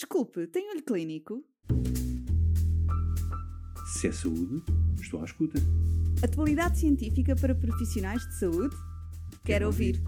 Desculpe, 0.00 0.46
tem 0.46 0.70
olho 0.70 0.82
clínico? 0.82 1.44
Se 3.92 4.08
é 4.08 4.12
saúde, 4.12 4.62
estou 4.98 5.20
à 5.20 5.26
escuta. 5.26 5.58
Atualidade 6.24 6.78
científica 6.78 7.36
para 7.36 7.54
profissionais 7.54 8.26
de 8.26 8.38
saúde? 8.38 8.74
Quero 9.44 9.66
ouvir. 9.66 10.02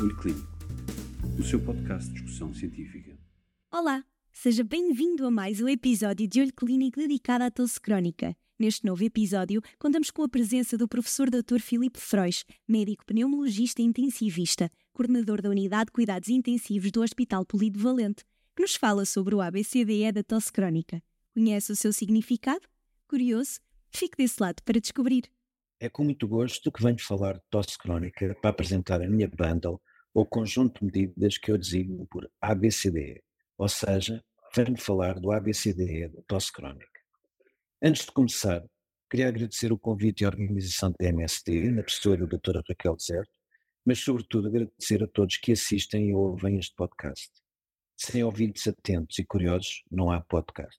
Olho 0.00 0.16
Clínico, 0.16 0.48
o 1.38 1.44
seu 1.44 1.60
podcast 1.60 2.08
de 2.08 2.14
discussão 2.14 2.52
científica. 2.52 3.16
Olá, 3.70 4.04
seja 4.32 4.64
bem-vindo 4.64 5.24
a 5.24 5.30
mais 5.30 5.60
um 5.60 5.68
episódio 5.68 6.26
de 6.26 6.40
Olho 6.40 6.52
Clínico 6.52 6.98
dedicado 6.98 7.44
à 7.44 7.50
tosse 7.50 7.80
crónica. 7.80 8.36
Neste 8.58 8.84
novo 8.84 9.04
episódio, 9.04 9.62
contamos 9.78 10.10
com 10.10 10.24
a 10.24 10.28
presença 10.28 10.76
do 10.76 10.88
professor 10.88 11.30
Dr. 11.30 11.60
Filipe 11.60 12.00
Frois, 12.00 12.44
médico 12.66 13.06
pneumologista 13.06 13.80
e 13.80 13.84
intensivista, 13.84 14.68
coordenador 14.92 15.40
da 15.40 15.50
Unidade 15.50 15.86
de 15.86 15.92
Cuidados 15.92 16.30
Intensivos 16.30 16.90
do 16.90 17.00
Hospital 17.00 17.46
Polido 17.46 17.78
Valente, 17.78 18.24
que 18.56 18.62
nos 18.62 18.74
fala 18.74 19.04
sobre 19.04 19.34
o 19.34 19.42
ABCDE 19.42 20.10
da 20.10 20.24
tosse 20.24 20.50
crónica. 20.50 21.02
Conhece 21.34 21.70
o 21.70 21.76
seu 21.76 21.92
significado? 21.92 22.66
Curioso? 23.06 23.60
Fique 23.90 24.16
desse 24.16 24.42
lado 24.42 24.62
para 24.64 24.80
descobrir. 24.80 25.24
É 25.78 25.90
com 25.90 26.02
muito 26.02 26.26
gosto 26.26 26.72
que 26.72 26.82
venho 26.82 26.98
falar 26.98 27.34
de 27.34 27.42
tosse 27.50 27.76
crónica 27.76 28.34
para 28.40 28.48
apresentar 28.48 29.02
a 29.02 29.08
minha 29.10 29.28
bundle 29.28 29.78
ou 30.14 30.24
conjunto 30.24 30.78
de 30.80 30.86
medidas 30.86 31.36
que 31.36 31.52
eu 31.52 31.58
designo 31.58 32.06
por 32.06 32.26
ABCDE, 32.40 33.22
ou 33.58 33.68
seja, 33.68 34.24
venho 34.54 34.80
falar 34.80 35.20
do 35.20 35.30
ABCDE 35.32 36.08
da 36.08 36.22
tosse 36.26 36.50
crónica. 36.50 37.00
Antes 37.82 38.06
de 38.06 38.12
começar, 38.12 38.64
queria 39.10 39.28
agradecer 39.28 39.70
o 39.70 39.78
convite 39.78 40.22
e 40.22 40.24
a 40.24 40.28
organização 40.28 40.94
da 40.98 41.06
MST, 41.06 41.70
na 41.72 41.82
pessoa 41.82 42.16
da 42.16 42.24
doutora 42.24 42.62
Raquel 42.66 42.96
Deserto, 42.96 43.38
mas 43.84 43.98
sobretudo 43.98 44.48
agradecer 44.48 45.04
a 45.04 45.06
todos 45.06 45.36
que 45.36 45.52
assistem 45.52 46.08
e 46.08 46.14
ouvem 46.14 46.58
este 46.58 46.74
podcast. 46.74 47.30
Sem 47.96 48.22
ouvintes 48.22 48.66
atentos 48.66 49.18
e 49.18 49.24
curiosos, 49.24 49.82
não 49.90 50.10
há 50.10 50.20
podcast. 50.20 50.78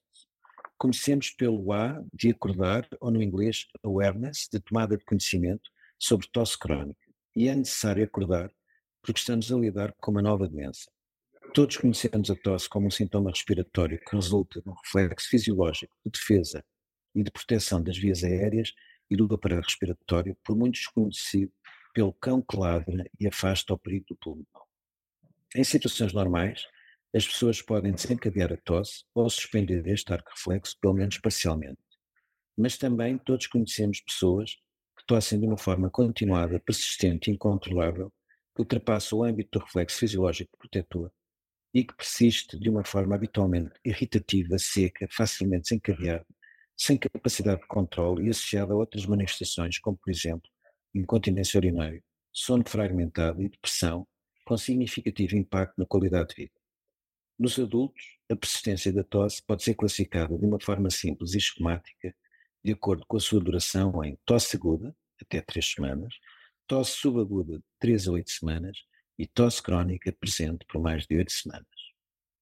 Comecemos 0.78 1.30
pelo 1.30 1.72
A 1.72 2.00
de 2.14 2.30
acordar, 2.30 2.88
ou 3.00 3.10
no 3.10 3.20
inglês 3.20 3.66
awareness, 3.82 4.48
de 4.50 4.60
tomada 4.60 4.96
de 4.96 5.04
conhecimento 5.04 5.68
sobre 5.98 6.28
tosse 6.28 6.56
crónica. 6.56 7.00
E 7.34 7.48
é 7.48 7.54
necessário 7.56 8.04
acordar 8.04 8.52
porque 9.02 9.18
estamos 9.18 9.50
a 9.50 9.56
lidar 9.56 9.92
com 10.00 10.12
uma 10.12 10.22
nova 10.22 10.48
doença. 10.48 10.88
Todos 11.54 11.76
conhecemos 11.76 12.30
a 12.30 12.36
tosse 12.36 12.68
como 12.68 12.86
um 12.86 12.90
sintoma 12.90 13.30
respiratório 13.30 13.98
que 13.98 14.14
resulta 14.14 14.60
de 14.60 14.68
um 14.68 14.74
reflexo 14.74 15.28
fisiológico 15.28 15.92
de 16.04 16.12
defesa 16.12 16.64
e 17.16 17.24
de 17.24 17.30
proteção 17.32 17.82
das 17.82 17.98
vias 17.98 18.22
aéreas 18.22 18.72
e 19.10 19.16
do 19.16 19.34
aparelho 19.34 19.62
respiratório, 19.62 20.36
por 20.44 20.54
muito 20.54 20.74
desconhecido 20.74 21.52
pelo 21.92 22.12
cão 22.12 22.40
que 22.40 22.56
ladra 22.56 23.10
e 23.18 23.26
afasta 23.26 23.74
o 23.74 23.78
perigo 23.78 24.06
do 24.10 24.16
pulmão. 24.16 24.46
Em 25.56 25.64
situações 25.64 26.12
normais, 26.12 26.64
as 27.14 27.26
pessoas 27.26 27.62
podem 27.62 27.92
desencadear 27.92 28.52
a 28.52 28.56
tosse 28.56 29.04
ou 29.14 29.28
suspender 29.30 29.86
este 29.86 30.12
arco 30.12 30.30
reflexo, 30.30 30.76
pelo 30.80 30.94
menos 30.94 31.18
parcialmente. 31.18 31.78
Mas 32.56 32.76
também 32.76 33.16
todos 33.18 33.46
conhecemos 33.46 34.00
pessoas 34.00 34.56
que 34.96 35.06
tossem 35.06 35.40
de 35.40 35.46
uma 35.46 35.56
forma 35.56 35.88
continuada, 35.88 36.60
persistente 36.60 37.30
e 37.30 37.34
incontrolável, 37.34 38.12
que 38.54 38.62
ultrapassa 38.62 39.14
o 39.16 39.24
âmbito 39.24 39.58
do 39.58 39.64
reflexo 39.64 39.98
fisiológico 39.98 40.58
protetor 40.58 41.10
e 41.72 41.84
que 41.84 41.94
persiste 41.94 42.58
de 42.58 42.68
uma 42.68 42.84
forma 42.84 43.14
habitualmente 43.14 43.72
irritativa, 43.84 44.58
seca, 44.58 45.06
facilmente 45.10 45.70
desencadeada, 45.70 46.26
sem 46.76 46.96
capacidade 46.96 47.60
de 47.60 47.66
controle 47.68 48.26
e 48.26 48.30
associada 48.30 48.72
a 48.72 48.76
outras 48.76 49.06
manifestações, 49.06 49.78
como 49.78 49.96
por 49.96 50.10
exemplo 50.10 50.48
incontinência 50.94 51.58
urinária, 51.58 52.02
sono 52.32 52.64
fragmentado 52.66 53.42
e 53.42 53.48
depressão, 53.48 54.06
com 54.44 54.56
significativo 54.56 55.36
impacto 55.36 55.74
na 55.78 55.86
qualidade 55.86 56.30
de 56.30 56.42
vida. 56.42 56.57
Nos 57.38 57.56
adultos, 57.58 58.18
a 58.28 58.34
persistência 58.34 58.92
da 58.92 59.04
tosse 59.04 59.40
pode 59.42 59.62
ser 59.62 59.74
classificada 59.74 60.36
de 60.36 60.44
uma 60.44 60.58
forma 60.60 60.90
simples 60.90 61.34
e 61.34 61.38
esquemática, 61.38 62.12
de 62.64 62.72
acordo 62.72 63.06
com 63.06 63.16
a 63.16 63.20
sua 63.20 63.40
duração 63.40 64.02
em 64.02 64.18
tosse 64.24 64.56
aguda, 64.56 64.94
até 65.22 65.40
3 65.40 65.64
semanas, 65.64 66.14
tosse 66.66 66.96
subaguda 66.96 67.58
de 67.58 67.64
3 67.78 68.08
a 68.08 68.12
8 68.12 68.30
semanas 68.30 68.78
e 69.16 69.26
tosse 69.26 69.62
crónica 69.62 70.12
presente 70.18 70.66
por 70.66 70.82
mais 70.82 71.06
de 71.06 71.16
8 71.16 71.30
semanas. 71.30 71.66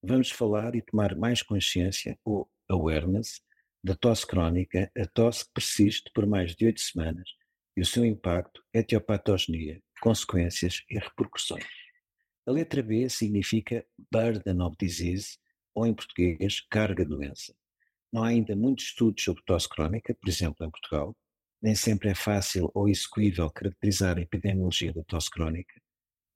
Vamos 0.02 0.30
falar 0.30 0.74
e 0.74 0.80
tomar 0.80 1.14
mais 1.14 1.42
consciência, 1.42 2.18
ou 2.24 2.50
awareness, 2.68 3.42
da 3.84 3.94
tosse 3.94 4.26
crónica, 4.26 4.90
a 4.96 5.06
tosse 5.06 5.44
que 5.44 5.52
persiste 5.52 6.10
por 6.14 6.26
mais 6.26 6.56
de 6.56 6.66
8 6.66 6.80
semanas 6.80 7.28
e 7.76 7.82
o 7.82 7.86
seu 7.86 8.04
impacto, 8.04 8.62
etiopatogenia, 8.72 9.82
consequências 10.00 10.82
e 10.88 10.98
repercussões. 10.98 11.85
A 12.46 12.52
letra 12.52 12.80
B 12.80 13.08
significa 13.08 13.84
Burden 14.10 14.62
of 14.62 14.76
Disease, 14.78 15.36
ou 15.74 15.84
em 15.84 15.92
português, 15.92 16.60
carga 16.70 17.04
de 17.04 17.10
doença. 17.10 17.52
Não 18.12 18.22
há 18.22 18.28
ainda 18.28 18.54
muitos 18.54 18.84
estudos 18.84 19.24
sobre 19.24 19.42
tosse 19.44 19.68
crónica, 19.68 20.14
por 20.14 20.28
exemplo, 20.28 20.64
em 20.64 20.70
Portugal. 20.70 21.16
Nem 21.60 21.74
sempre 21.74 22.08
é 22.08 22.14
fácil 22.14 22.70
ou 22.72 22.88
execuível 22.88 23.50
caracterizar 23.50 24.16
a 24.16 24.20
epidemiologia 24.20 24.92
da 24.92 25.02
tosse 25.02 25.28
crónica, 25.28 25.74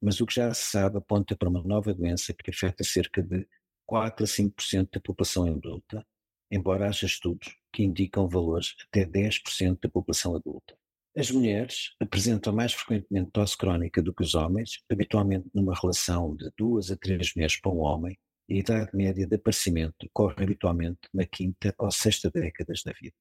mas 0.02 0.20
o 0.20 0.26
que 0.26 0.34
já 0.34 0.52
se 0.52 0.70
sabe 0.70 0.98
aponta 0.98 1.36
para 1.36 1.48
uma 1.48 1.62
nova 1.62 1.94
doença 1.94 2.34
que 2.34 2.50
afeta 2.50 2.82
cerca 2.82 3.22
de 3.22 3.46
4 3.86 4.24
a 4.24 4.26
5% 4.26 4.88
da 4.92 5.00
população 5.00 5.46
adulta, 5.46 6.04
embora 6.50 6.88
haja 6.88 7.06
estudos 7.06 7.56
que 7.72 7.84
indicam 7.84 8.28
valores 8.28 8.74
até 8.88 9.04
10% 9.04 9.78
da 9.80 9.88
população 9.88 10.34
adulta. 10.34 10.79
As 11.20 11.30
mulheres 11.30 11.94
apresentam 12.00 12.50
mais 12.50 12.72
frequentemente 12.72 13.30
tosse 13.30 13.54
crónica 13.54 14.02
do 14.02 14.14
que 14.14 14.22
os 14.22 14.34
homens, 14.34 14.82
habitualmente 14.90 15.50
numa 15.52 15.74
relação 15.74 16.34
de 16.34 16.50
duas 16.56 16.90
a 16.90 16.96
três 16.96 17.34
meses 17.34 17.60
para 17.60 17.70
um 17.70 17.80
homem, 17.80 18.18
e 18.48 18.54
a 18.54 18.58
idade 18.60 18.96
média 18.96 19.26
de 19.26 19.34
aparecimento 19.34 20.06
ocorre 20.06 20.44
habitualmente 20.44 21.00
na 21.12 21.26
quinta 21.26 21.74
ou 21.76 21.90
sexta 21.90 22.30
décadas 22.30 22.82
da 22.82 22.92
vida. 22.98 23.14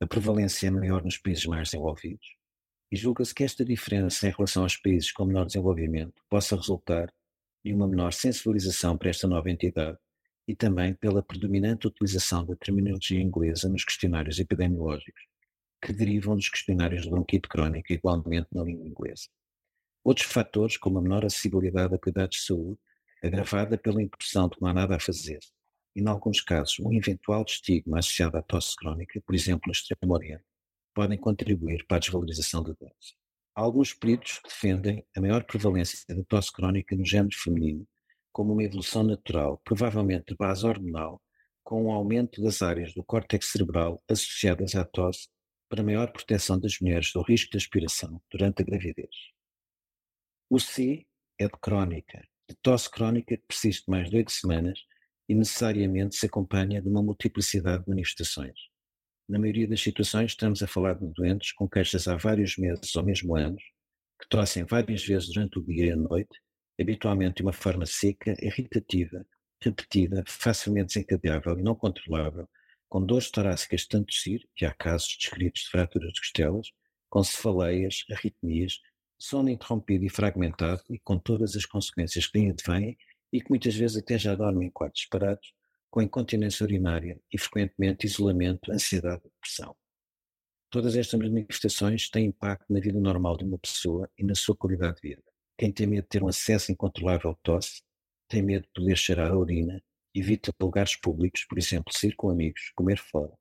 A 0.00 0.06
prevalência 0.08 0.66
é 0.66 0.70
maior 0.70 1.04
nos 1.04 1.16
países 1.16 1.46
mais 1.46 1.68
desenvolvidos, 1.68 2.26
e 2.90 2.96
julga-se 2.96 3.32
que 3.32 3.44
esta 3.44 3.64
diferença 3.64 4.26
em 4.26 4.32
relação 4.32 4.64
aos 4.64 4.76
países 4.76 5.12
com 5.12 5.26
menor 5.26 5.46
desenvolvimento 5.46 6.20
possa 6.28 6.56
resultar 6.56 7.14
de 7.64 7.72
uma 7.72 7.86
menor 7.86 8.12
sensibilização 8.12 8.98
para 8.98 9.10
esta 9.10 9.28
nova 9.28 9.48
entidade 9.48 9.96
e 10.48 10.56
também 10.56 10.92
pela 10.92 11.22
predominante 11.22 11.86
utilização 11.86 12.44
da 12.44 12.56
terminologia 12.56 13.22
inglesa 13.22 13.68
nos 13.68 13.84
questionários 13.84 14.40
epidemiológicos, 14.40 15.22
que 15.86 15.92
derivam 15.92 16.34
dos 16.34 16.48
questionários 16.48 17.04
de 17.04 17.10
bronquite 17.10 17.48
crónica, 17.48 17.94
igualmente 17.94 18.48
na 18.50 18.64
língua 18.64 18.88
inglesa. 18.88 19.28
Outros 20.02 20.26
fatores, 20.26 20.76
como 20.76 20.98
a 20.98 21.02
menor 21.02 21.24
acessibilidade 21.24 21.94
a 21.94 21.98
cuidados 21.98 22.38
de 22.38 22.44
saúde, 22.44 22.80
agravada 23.22 23.78
pela 23.78 24.02
impressão 24.02 24.48
de 24.48 24.56
que 24.56 24.62
não 24.62 24.68
há 24.68 24.74
nada 24.74 24.96
a 24.96 25.00
fazer, 25.00 25.38
e, 25.94 26.00
em 26.00 26.08
alguns 26.08 26.40
casos, 26.40 26.80
um 26.80 26.92
eventual 26.92 27.44
estigma 27.46 28.00
associado 28.00 28.36
à 28.36 28.42
tosse 28.42 28.74
crónica, 28.74 29.22
por 29.24 29.32
exemplo, 29.32 29.62
no 29.66 29.72
Extremo 29.72 30.12
Oriente, 30.12 30.42
podem 30.92 31.16
contribuir 31.16 31.86
para 31.86 31.98
a 31.98 32.00
desvalorização 32.00 32.64
da 32.64 32.72
doença. 32.72 33.14
Alguns 33.54 33.94
peritos 33.94 34.40
defendem 34.42 35.06
a 35.16 35.20
maior 35.20 35.44
prevalência 35.44 36.04
da 36.12 36.24
tosse 36.24 36.52
crónica 36.52 36.96
no 36.96 37.06
género 37.06 37.36
feminino 37.36 37.86
como 38.32 38.52
uma 38.52 38.64
evolução 38.64 39.04
natural, 39.04 39.62
provavelmente 39.64 40.26
de 40.32 40.36
base 40.36 40.66
hormonal, 40.66 41.22
com 41.62 41.84
um 41.84 41.92
aumento 41.92 42.42
das 42.42 42.60
áreas 42.60 42.92
do 42.92 43.04
córtex 43.04 43.52
cerebral 43.52 44.02
associadas 44.08 44.74
à 44.74 44.84
tosse 44.84 45.28
para 45.68 45.82
maior 45.82 46.12
proteção 46.12 46.58
das 46.58 46.78
mulheres 46.80 47.12
do 47.12 47.22
risco 47.22 47.50
de 47.50 47.56
aspiração 47.56 48.20
durante 48.30 48.62
a 48.62 48.64
gravidez. 48.64 49.14
O 50.48 50.60
C 50.60 51.06
é 51.38 51.46
de 51.46 51.58
crónica, 51.60 52.26
de 52.48 52.56
tosse 52.62 52.90
crónica 52.90 53.36
que 53.36 53.46
persiste 53.46 53.90
mais 53.90 54.08
de 54.08 54.16
oito 54.16 54.30
semanas 54.30 54.78
e 55.28 55.34
necessariamente 55.34 56.14
se 56.14 56.26
acompanha 56.26 56.80
de 56.80 56.88
uma 56.88 57.02
multiplicidade 57.02 57.84
de 57.84 57.90
manifestações. 57.90 58.58
Na 59.28 59.40
maioria 59.40 59.66
das 59.66 59.80
situações 59.80 60.32
estamos 60.32 60.62
a 60.62 60.68
falar 60.68 60.94
de 60.94 61.06
doentes 61.12 61.52
com 61.52 61.68
queixas 61.68 62.06
há 62.06 62.16
vários 62.16 62.56
meses 62.56 62.94
ou 62.94 63.02
mesmo 63.02 63.34
anos, 63.36 63.62
que 64.20 64.28
tossem 64.28 64.64
várias 64.64 65.04
vezes 65.04 65.28
durante 65.32 65.58
o 65.58 65.64
dia 65.64 65.86
e 65.86 65.90
a 65.90 65.96
noite, 65.96 66.40
habitualmente 66.80 67.36
de 67.36 67.42
uma 67.42 67.52
forma 67.52 67.84
seca, 67.86 68.36
irritativa, 68.40 69.26
repetida, 69.60 70.22
facilmente 70.26 70.94
desencadeável 70.94 71.58
e 71.58 71.62
não 71.62 71.74
controlável, 71.74 72.48
com 72.88 73.04
dores 73.04 73.30
torácicas 73.30 73.86
tanto 73.86 74.06
tossir, 74.06 74.48
que 74.54 74.64
há 74.64 74.72
casos 74.72 75.16
descritos 75.18 75.62
de 75.62 75.70
fraturas 75.70 76.12
de 76.12 76.20
costelas, 76.20 76.68
com 77.08 77.22
cefaleias, 77.22 78.04
arritmias, 78.10 78.80
sono 79.18 79.48
interrompido 79.48 80.04
e 80.04 80.10
fragmentado 80.10 80.82
e 80.90 80.98
com 80.98 81.18
todas 81.18 81.56
as 81.56 81.64
consequências 81.64 82.26
que 82.26 82.38
lhe 82.38 82.50
advêm 82.50 82.96
e 83.32 83.40
que 83.40 83.50
muitas 83.50 83.74
vezes 83.74 83.96
até 83.96 84.18
já 84.18 84.34
dormem 84.34 84.68
em 84.68 84.70
quartos 84.70 85.02
separados, 85.02 85.52
com 85.90 86.02
incontinência 86.02 86.64
urinária 86.64 87.18
e 87.32 87.38
frequentemente 87.38 88.06
isolamento, 88.06 88.70
ansiedade 88.70 89.22
e 89.24 89.30
depressão. 89.30 89.74
Todas 90.70 90.96
estas 90.96 91.18
manifestações 91.18 92.10
têm 92.10 92.26
impacto 92.26 92.70
na 92.70 92.80
vida 92.80 93.00
normal 93.00 93.36
de 93.36 93.44
uma 93.44 93.58
pessoa 93.58 94.10
e 94.18 94.24
na 94.24 94.34
sua 94.34 94.56
qualidade 94.56 94.96
de 94.96 95.08
vida. 95.08 95.22
Quem 95.56 95.72
tem 95.72 95.86
medo 95.86 96.02
de 96.02 96.08
ter 96.08 96.22
um 96.22 96.28
acesso 96.28 96.70
incontrolável 96.70 97.32
de 97.32 97.38
tosse, 97.42 97.82
tem 98.28 98.42
medo 98.42 98.64
de 98.64 98.72
poder 98.74 98.96
cheirar 98.96 99.30
a 99.30 99.38
urina 99.38 99.82
Evita 100.18 100.50
lugares 100.58 100.96
públicos, 100.96 101.44
por 101.44 101.58
exemplo, 101.58 101.92
sair 101.92 102.16
com 102.16 102.30
amigos, 102.30 102.72
comer 102.74 102.96
fora, 102.96 103.34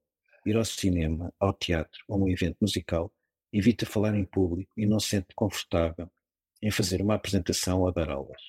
ir 0.46 0.58
ao 0.58 0.66
cinema, 0.66 1.34
ao 1.40 1.54
teatro 1.54 2.04
ou 2.06 2.18
a 2.18 2.26
um 2.26 2.28
evento 2.28 2.58
musical. 2.60 3.14
Evita 3.54 3.86
falar 3.86 4.14
em 4.14 4.26
público 4.26 4.70
e 4.76 4.86
não 4.86 5.00
se 5.00 5.12
sente 5.12 5.28
confortável 5.34 6.12
em 6.62 6.70
fazer 6.70 7.02
uma 7.02 7.16
apresentação 7.16 7.80
ou 7.80 7.94
dar 7.94 8.10
aulas. 8.10 8.42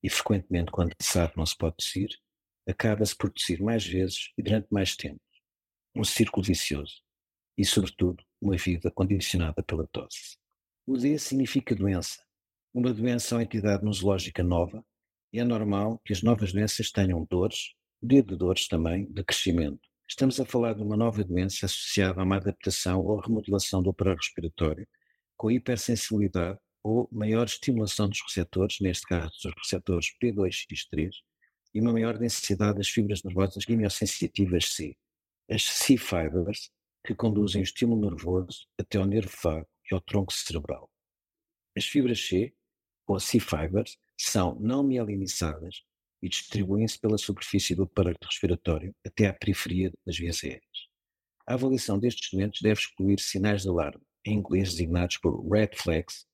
E 0.00 0.08
frequentemente, 0.08 0.70
quando 0.70 0.94
sabe 1.02 1.32
não 1.36 1.44
se 1.44 1.58
pode 1.58 1.74
tossir, 1.78 2.08
acaba-se 2.68 3.16
por 3.16 3.32
tossir 3.32 3.60
mais 3.60 3.84
vezes 3.84 4.30
e 4.38 4.44
durante 4.44 4.68
mais 4.70 4.94
tempo. 4.94 5.20
Um 5.92 6.04
círculo 6.04 6.46
vicioso. 6.46 7.02
E, 7.58 7.64
sobretudo, 7.64 8.22
uma 8.40 8.56
vida 8.56 8.92
condicionada 8.92 9.60
pela 9.64 9.88
tosse. 9.88 10.38
O 10.86 10.96
D 10.96 11.18
significa 11.18 11.74
doença. 11.74 12.22
Uma 12.72 12.94
doença 12.94 13.34
é 13.34 13.38
uma 13.38 13.42
entidade 13.42 13.84
nosológica 13.84 14.44
nova 14.44 14.86
é 15.38 15.44
normal 15.44 16.00
que 16.04 16.12
as 16.12 16.22
novas 16.22 16.52
doenças 16.52 16.90
tenham 16.90 17.26
dores, 17.30 17.74
de 18.02 18.22
dores 18.22 18.68
também, 18.68 19.06
de 19.10 19.24
crescimento. 19.24 19.80
Estamos 20.08 20.38
a 20.38 20.44
falar 20.44 20.74
de 20.74 20.82
uma 20.82 20.96
nova 20.96 21.24
doença 21.24 21.66
associada 21.66 22.20
a 22.20 22.24
uma 22.24 22.36
adaptação 22.36 23.00
ou 23.00 23.18
remodelação 23.18 23.82
do 23.82 23.90
aparelho 23.90 24.16
respiratório, 24.16 24.86
com 25.36 25.50
hipersensibilidade 25.50 26.58
ou 26.82 27.08
maior 27.10 27.46
estimulação 27.46 28.08
dos 28.08 28.20
receptores, 28.22 28.78
neste 28.80 29.06
caso 29.06 29.32
dos 29.42 29.52
receptores 29.60 30.06
P2X3, 30.22 31.10
e 31.74 31.80
uma 31.80 31.92
maior 31.92 32.16
densidade 32.16 32.78
das 32.78 32.88
fibras 32.88 33.22
nervosas 33.24 33.64
quimiosensitivas 33.64 34.66
C, 34.66 34.96
as 35.50 35.64
C-fibers, 35.64 36.70
que 37.04 37.14
conduzem 37.14 37.60
o 37.60 37.64
estímulo 37.64 38.10
nervoso 38.10 38.66
até 38.78 38.98
ao 38.98 39.04
nervo 39.04 39.32
vago 39.42 39.68
e 39.90 39.94
ao 39.94 40.00
tronco 40.00 40.32
cerebral. 40.32 40.90
As 41.76 41.84
fibras 41.84 42.20
C, 42.20 42.54
ou 43.06 43.20
C-fibers, 43.20 43.98
são 44.16 44.56
não 44.60 44.82
mielinizadas 44.82 45.82
e 46.22 46.28
distribuem-se 46.28 46.98
pela 46.98 47.18
superfície 47.18 47.74
do 47.74 47.84
aparelho 47.84 48.16
respiratório 48.22 48.94
até 49.06 49.26
à 49.26 49.34
periferia 49.34 49.92
das 50.04 50.16
vias 50.16 50.42
aéreas. 50.42 50.88
A 51.46 51.54
avaliação 51.54 51.98
destes 51.98 52.30
doentes 52.32 52.60
deve 52.60 52.80
excluir 52.80 53.20
sinais 53.20 53.62
de 53.62 53.68
alarme, 53.68 54.02
em 54.24 54.38
inglês 54.38 54.70
designados 54.70 55.18
por 55.18 55.48
red 55.48 55.70
flags, 55.74 56.26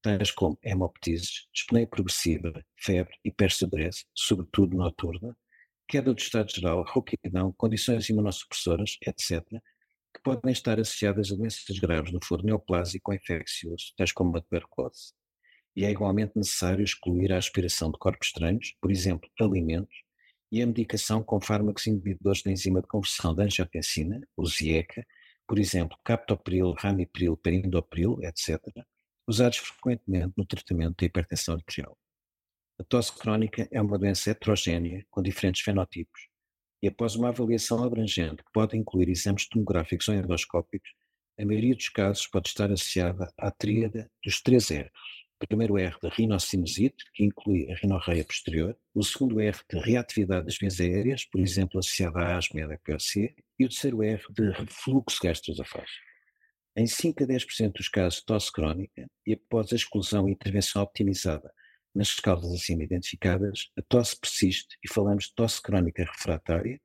tais 0.00 0.30
como 0.30 0.58
hemoptises, 0.62 1.48
dispneia 1.52 1.86
progressiva, 1.86 2.64
febre, 2.76 3.16
hipersudorese, 3.24 4.04
sobretudo 4.14 4.76
noturna, 4.76 5.36
queda 5.88 6.12
do 6.12 6.18
estado 6.18 6.52
geral, 6.52 6.84
rouquidão, 6.84 7.52
condições 7.52 8.08
imunossupressoras, 8.08 8.96
etc., 9.06 9.42
que 10.14 10.22
podem 10.22 10.52
estar 10.52 10.78
associadas 10.78 11.32
a 11.32 11.36
doenças 11.36 11.78
graves 11.78 12.12
no 12.12 12.20
foro 12.22 12.44
neoplásico 12.44 13.10
ou 13.10 13.16
infeccioso, 13.16 13.92
tais 13.96 14.12
como 14.12 14.36
a 14.36 14.40
tuberculose. 14.40 15.14
E 15.74 15.84
é 15.84 15.90
igualmente 15.90 16.32
necessário 16.36 16.84
excluir 16.84 17.32
a 17.32 17.38
aspiração 17.38 17.90
de 17.90 17.98
corpos 17.98 18.28
estranhos, 18.28 18.74
por 18.80 18.90
exemplo, 18.90 19.30
alimentos, 19.40 19.94
e 20.50 20.60
a 20.60 20.66
medicação 20.66 21.22
com 21.22 21.40
fármacos 21.40 21.86
inibidores 21.86 22.42
da 22.42 22.50
enzima 22.50 22.82
de 22.82 22.86
conversão 22.86 23.34
da 23.34 23.44
angiotensina, 23.44 24.20
o 24.36 24.46
ZIECA, 24.46 25.06
por 25.46 25.58
exemplo, 25.58 25.96
captopril, 26.04 26.72
ramipril, 26.72 27.36
perindopril, 27.36 28.18
etc., 28.22 28.60
usados 29.26 29.58
frequentemente 29.58 30.34
no 30.36 30.44
tratamento 30.44 30.96
da 30.98 31.06
hipertensão 31.06 31.54
arterial. 31.54 31.96
A 32.78 32.84
tosse 32.84 33.16
crónica 33.16 33.66
é 33.70 33.80
uma 33.80 33.98
doença 33.98 34.30
heterogénea 34.30 35.06
com 35.10 35.22
diferentes 35.22 35.62
fenotipos 35.62 36.32
e 36.82 36.88
após 36.88 37.14
uma 37.14 37.28
avaliação 37.28 37.82
abrangente 37.84 38.42
que 38.42 38.52
pode 38.52 38.76
incluir 38.76 39.08
exames 39.08 39.48
tomográficos 39.48 40.08
ou 40.08 40.14
endoscópicos, 40.16 40.90
a 41.38 41.44
maioria 41.44 41.76
dos 41.76 41.88
casos 41.88 42.26
pode 42.26 42.48
estar 42.48 42.72
associada 42.72 43.32
à 43.38 43.50
tríada 43.52 44.10
dos 44.22 44.42
três 44.42 44.68
R's. 44.70 44.90
Primeiro 45.46 45.76
R 45.76 45.96
de 46.00 46.08
rinocinusite, 46.08 47.04
que 47.12 47.24
inclui 47.24 47.70
a 47.70 47.74
rinorreia 47.74 48.24
posterior, 48.24 48.78
o 48.94 49.02
segundo 49.02 49.40
R 49.40 49.58
de 49.68 49.78
reatividade 49.80 50.46
das 50.46 50.56
vias 50.56 50.80
aéreas, 50.80 51.24
por 51.24 51.40
exemplo, 51.40 51.80
associada 51.80 52.20
à 52.20 52.36
asma 52.36 52.60
e 52.60 52.62
à 52.62 52.68
e 53.58 53.64
o 53.64 53.68
terceiro 53.68 54.02
R 54.04 54.22
de 54.30 54.50
refluxo 54.50 55.18
gastroesofágico. 55.20 56.06
Em 56.76 56.86
5 56.86 57.24
a 57.24 57.26
10% 57.26 57.72
dos 57.72 57.88
casos 57.88 58.20
de 58.20 58.24
tosse 58.24 58.52
crónica 58.52 59.10
e 59.26 59.32
após 59.32 59.72
a 59.72 59.76
exclusão 59.76 60.28
e 60.28 60.32
intervenção 60.32 60.80
optimizada 60.80 61.52
nas 61.94 62.14
causas 62.14 62.54
acima 62.54 62.84
identificadas, 62.84 63.70
a 63.76 63.82
tosse 63.82 64.18
persiste 64.18 64.78
e 64.82 64.90
falamos 64.90 65.24
de 65.24 65.34
tosse 65.34 65.60
crónica 65.60 66.04
refratária 66.04 66.80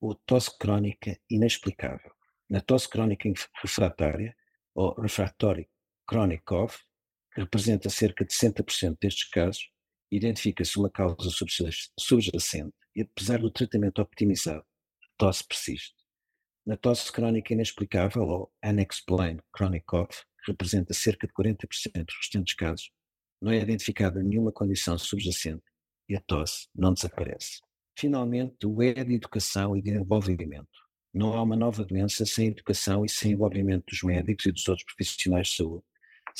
ou 0.00 0.14
tosse 0.14 0.58
crónica 0.58 1.16
inexplicável. 1.28 2.10
Na 2.48 2.60
tosse 2.60 2.88
crónica 2.88 3.30
refratária, 3.62 4.34
ou 4.74 4.94
refractory 5.00 5.68
chronic 6.08 6.42
cough, 6.44 6.74
que 7.32 7.40
representa 7.40 7.88
cerca 7.88 8.24
de 8.24 8.32
60% 8.32 8.98
destes 9.00 9.28
casos, 9.28 9.70
identifica-se 10.10 10.78
uma 10.78 10.90
causa 10.90 11.30
subjacente 11.98 12.74
e, 12.94 13.02
apesar 13.02 13.38
do 13.38 13.50
tratamento 13.50 14.02
optimizado, 14.02 14.60
a 14.60 15.06
tosse 15.16 15.46
persiste. 15.46 15.94
Na 16.66 16.76
tosse 16.76 17.10
crónica 17.12 17.52
inexplicável, 17.52 18.22
ou 18.22 18.52
unexplained 18.64 19.42
chronic 19.56 19.84
cough, 19.86 20.08
que 20.44 20.50
representa 20.50 20.92
cerca 20.92 21.26
de 21.26 21.32
40% 21.32 22.04
dos 22.04 22.16
restantes 22.16 22.54
casos, 22.54 22.90
não 23.40 23.52
é 23.52 23.58
identificada 23.58 24.22
nenhuma 24.22 24.52
condição 24.52 24.98
subjacente 24.98 25.62
e 26.08 26.16
a 26.16 26.20
tosse 26.20 26.68
não 26.74 26.92
desaparece. 26.92 27.60
Finalmente, 27.98 28.66
o 28.66 28.82
E 28.82 28.92
de 28.92 29.14
educação 29.14 29.76
e 29.76 29.82
de 29.82 29.90
envolvimento. 29.90 30.68
Não 31.12 31.32
há 31.34 31.42
uma 31.42 31.56
nova 31.56 31.84
doença 31.84 32.24
sem 32.24 32.48
educação 32.48 33.04
e 33.04 33.08
sem 33.08 33.32
envolvimento 33.32 33.86
dos 33.88 34.02
médicos 34.02 34.46
e 34.46 34.52
dos 34.52 34.68
outros 34.68 34.86
profissionais 34.86 35.48
de 35.48 35.56
saúde, 35.56 35.84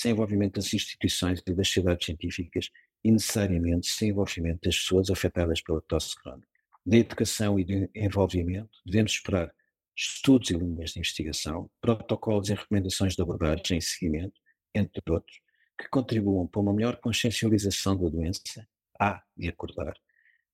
sem 0.01 0.13
envolvimento 0.13 0.59
das 0.59 0.73
instituições 0.73 1.43
e 1.47 1.53
das 1.53 1.69
sociedades 1.69 2.07
científicas 2.07 2.71
e 3.05 3.13
necessariamente 3.13 3.87
sem 3.87 4.09
envolvimento 4.11 4.61
das 4.65 4.77
pessoas 4.77 5.11
afetadas 5.11 5.61
pela 5.61 5.81
tosse 5.83 6.17
crónica. 6.17 6.49
Da 6.85 6.97
educação 6.97 7.61
e 7.61 7.65
do 7.65 7.91
envolvimento, 7.95 8.71
devemos 8.87 9.13
esperar 9.13 9.53
estudos 9.95 10.51
e 10.51 10.55
linhas 10.55 10.93
de 10.93 11.01
investigação, 11.01 11.71
protocolos 11.81 12.49
e 12.49 12.55
recomendações 12.55 13.15
de 13.15 13.23
abordagem 13.23 13.77
e 13.77 13.83
seguimento, 13.83 14.41
entre 14.75 15.03
outros, 15.11 15.39
que 15.79 15.89
contribuam 15.89 16.47
para 16.47 16.61
uma 16.61 16.73
melhor 16.73 16.97
consciencialização 16.97 17.97
da 17.97 18.09
doença, 18.09 18.67
A, 18.99 19.23
de 19.37 19.49
acordar, 19.49 19.95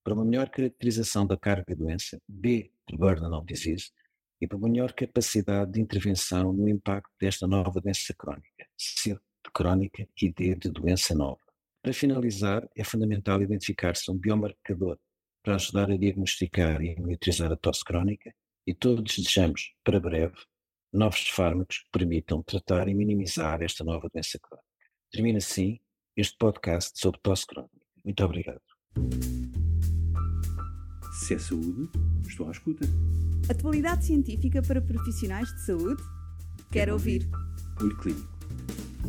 para 0.03 0.15
uma 0.15 0.25
melhor 0.25 0.49
caracterização 0.51 1.27
da 1.27 1.37
carga 1.37 1.65
da 1.69 1.75
doença, 1.75 2.21
B, 2.29 2.73
de 2.89 2.97
burden 2.97 3.33
of 3.33 3.47
disease, 3.47 3.91
e 4.41 4.47
para 4.47 4.59
uma 4.59 4.69
melhor 4.69 4.93
capacidade 4.93 5.73
de 5.73 5.81
intervenção 5.81 6.53
no 6.53 6.69
impacto 6.69 7.11
desta 7.21 7.47
nova 7.47 7.81
doença 7.81 8.13
crónica, 8.15 8.67
C, 8.77 9.15
de 9.15 9.21
crónica 9.57 10.07
e 10.21 10.31
D, 10.31 10.55
de 10.55 10.69
doença 10.69 11.15
nova. 11.15 11.41
Para 11.83 11.95
finalizar, 11.95 12.69
é 12.77 12.85
fundamental 12.85 13.41
identificar-se 13.41 14.11
um 14.11 14.19
biomarcador 14.19 14.99
para 15.43 15.55
ajudar 15.55 15.91
a 15.91 15.97
diagnosticar 15.97 16.83
e 16.83 16.95
monitorizar 17.01 17.51
a 17.51 17.57
tosse 17.57 17.83
crónica 17.83 18.35
e 18.67 18.75
todos 18.75 19.17
desejamos, 19.17 19.73
para 19.83 19.99
breve, 19.99 20.37
novos 20.93 21.27
fármacos 21.29 21.79
que 21.79 21.91
permitam 21.91 22.43
tratar 22.43 22.87
e 22.87 22.95
minimizar 22.95 23.63
esta 23.63 23.83
nova 23.83 24.11
doença 24.13 24.39
crónica. 24.39 24.69
Termina 25.11 25.39
assim 25.39 25.79
este 26.15 26.37
podcast 26.37 26.99
sobre 26.99 27.19
tosse 27.23 27.47
crónica. 27.47 27.87
Muito 28.05 28.23
obrigado. 28.23 28.61
Se 31.15 31.33
é 31.33 31.39
saúde, 31.39 31.89
estou 32.29 32.47
à 32.49 32.51
escuta. 32.51 32.85
Atualidade 33.49 34.05
científica 34.05 34.61
para 34.61 34.83
profissionais 34.83 35.49
de 35.49 35.65
saúde? 35.65 36.03
Quero, 36.71 36.93
ouvir. 36.93 37.23
ouvir. 37.23 37.47
Olho 37.81 37.97
Clínico, 37.99 38.36